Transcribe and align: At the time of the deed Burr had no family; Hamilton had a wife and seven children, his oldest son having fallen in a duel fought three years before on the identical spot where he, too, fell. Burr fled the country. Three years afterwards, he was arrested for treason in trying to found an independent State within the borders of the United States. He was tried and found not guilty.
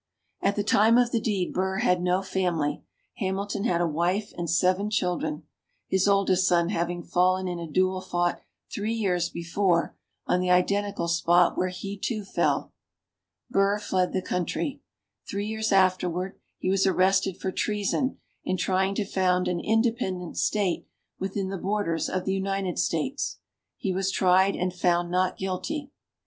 At 0.41 0.55
the 0.55 0.63
time 0.63 0.97
of 0.97 1.11
the 1.11 1.21
deed 1.21 1.53
Burr 1.53 1.75
had 1.77 2.01
no 2.01 2.23
family; 2.23 2.81
Hamilton 3.17 3.65
had 3.65 3.81
a 3.81 3.87
wife 3.87 4.33
and 4.35 4.49
seven 4.49 4.89
children, 4.89 5.43
his 5.87 6.07
oldest 6.07 6.47
son 6.47 6.69
having 6.69 7.03
fallen 7.03 7.47
in 7.47 7.59
a 7.59 7.69
duel 7.69 8.01
fought 8.01 8.41
three 8.73 8.95
years 8.95 9.29
before 9.29 9.95
on 10.25 10.39
the 10.39 10.49
identical 10.49 11.07
spot 11.07 11.55
where 11.55 11.67
he, 11.69 11.99
too, 11.99 12.23
fell. 12.25 12.73
Burr 13.51 13.77
fled 13.77 14.11
the 14.11 14.23
country. 14.23 14.81
Three 15.29 15.45
years 15.45 15.71
afterwards, 15.71 16.35
he 16.57 16.71
was 16.71 16.87
arrested 16.87 17.37
for 17.37 17.51
treason 17.51 18.17
in 18.43 18.57
trying 18.57 18.95
to 18.95 19.05
found 19.05 19.47
an 19.47 19.59
independent 19.59 20.35
State 20.35 20.87
within 21.19 21.49
the 21.49 21.59
borders 21.59 22.09
of 22.09 22.25
the 22.25 22.33
United 22.33 22.79
States. 22.79 23.37
He 23.77 23.93
was 23.93 24.09
tried 24.09 24.55
and 24.55 24.73
found 24.73 25.11
not 25.11 25.37
guilty. 25.37 25.91